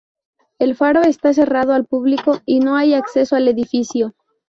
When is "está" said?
1.03-1.31